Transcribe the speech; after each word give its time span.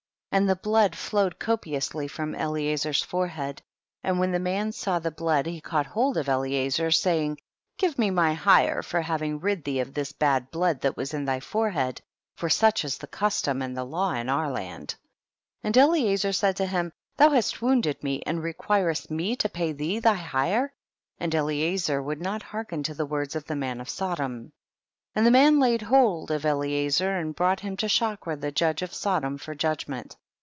17. 0.33 0.43
And 0.43 0.49
the 0.49 0.61
blood 0.61 0.95
flowed 0.95 1.39
copious 1.39 1.93
ly 1.93 2.07
from 2.07 2.33
Eliezer's 2.35 3.03
forehead, 3.03 3.61
and 4.01 4.17
when 4.17 4.31
the 4.31 4.39
man 4.39 4.71
saw 4.71 4.97
the 4.97 5.11
blood 5.11 5.45
he 5.45 5.59
caught 5.59 5.87
hold 5.87 6.15
of 6.15 6.29
Eliezer, 6.29 6.89
saying, 6.89 7.37
give 7.77 7.99
me 7.99 8.09
my 8.11 8.33
hire 8.33 8.81
for 8.81 9.01
having 9.01 9.41
rid 9.41 9.65
thee 9.65 9.81
of 9.81 9.93
this 9.93 10.13
bad 10.13 10.49
blood 10.49 10.79
that 10.79 10.95
was 10.95 11.13
in 11.13 11.25
thy 11.25 11.41
forehead, 11.41 12.01
for 12.37 12.47
such 12.49 12.85
is 12.85 12.97
the 12.99 13.07
custom 13.07 13.61
and 13.61 13.75
the 13.75 13.83
law 13.83 14.13
in 14.13 14.29
our 14.29 14.49
land. 14.49 14.91
18. 14.93 14.97
And 15.65 15.75
Eliezer 15.77 16.31
said 16.31 16.55
to 16.55 16.65
him, 16.65 16.93
thou 17.17 17.31
hast 17.31 17.61
wounded 17.61 18.01
me 18.01 18.21
and 18.25 18.39
reqiiirest 18.39 19.11
me 19.11 19.35
to 19.35 19.49
pay 19.49 19.73
thee 19.73 19.99
thy 19.99 20.13
hire; 20.13 20.71
and 21.17 21.35
Eliezer 21.35 22.01
would 22.01 22.21
not 22.21 22.41
hearken 22.41 22.83
to 22.83 22.93
the 22.93 23.05
words 23.05 23.35
of 23.35 23.43
the 23.47 23.55
man 23.57 23.81
of 23.81 23.89
Sodom. 23.89 24.37
19. 25.13 25.13
And 25.13 25.25
the 25.25 25.31
man 25.31 25.59
laid 25.59 25.81
hold 25.81 26.31
of 26.31 26.45
Elie 26.45 26.87
zer 26.87 27.17
and 27.17 27.35
brought 27.35 27.59
him 27.59 27.75
to 27.75 27.89
Shakra 27.89 28.37
the 28.37 28.53
judge 28.53 28.81
of 28.81 28.93
Sodom 28.93 29.37
for 29.37 29.53
judgment. 29.53 30.15